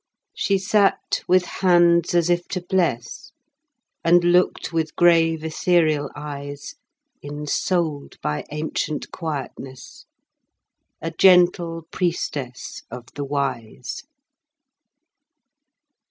She 0.35 0.57
sat 0.57 1.21
with 1.27 1.45
hands 1.45 2.15
as 2.15 2.31
if 2.31 2.47
to 2.47 2.59
bless, 2.67 3.31
And 4.03 4.23
looked 4.23 4.73
with 4.73 4.95
grave, 4.95 5.43
ethereal 5.43 6.09
eyes; 6.15 6.73
Ensouled 7.21 8.15
by 8.19 8.43
ancient 8.51 9.11
quietness, 9.11 10.07
A 11.03 11.11
gentle 11.11 11.83
priestess 11.91 12.81
of 12.89 13.09
the 13.13 13.23
Wise. 13.23 14.01